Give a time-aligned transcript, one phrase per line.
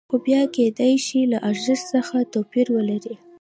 [0.09, 3.15] خو بیه کېدای شي له ارزښت څخه توپیر ولري